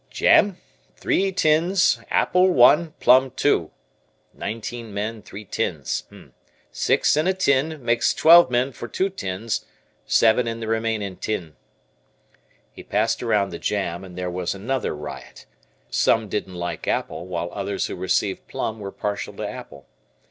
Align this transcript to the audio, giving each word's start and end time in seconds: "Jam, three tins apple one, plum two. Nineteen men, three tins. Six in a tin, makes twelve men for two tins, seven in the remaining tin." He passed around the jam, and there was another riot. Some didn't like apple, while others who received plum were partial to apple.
"Jam, 0.09 0.57
three 0.95 1.31
tins 1.31 1.99
apple 2.09 2.49
one, 2.49 2.95
plum 2.99 3.29
two. 3.29 3.69
Nineteen 4.33 4.91
men, 4.91 5.21
three 5.21 5.45
tins. 5.45 6.05
Six 6.71 7.15
in 7.15 7.27
a 7.27 7.35
tin, 7.35 7.85
makes 7.85 8.11
twelve 8.15 8.49
men 8.49 8.71
for 8.71 8.87
two 8.87 9.09
tins, 9.11 9.63
seven 10.07 10.47
in 10.47 10.59
the 10.59 10.65
remaining 10.65 11.17
tin." 11.17 11.55
He 12.71 12.81
passed 12.81 13.21
around 13.21 13.51
the 13.51 13.59
jam, 13.59 14.03
and 14.03 14.17
there 14.17 14.31
was 14.31 14.55
another 14.55 14.95
riot. 14.95 15.45
Some 15.91 16.27
didn't 16.29 16.55
like 16.55 16.87
apple, 16.87 17.27
while 17.27 17.51
others 17.53 17.85
who 17.85 17.95
received 17.95 18.47
plum 18.47 18.79
were 18.79 18.91
partial 18.91 19.35
to 19.35 19.47
apple. 19.47 19.85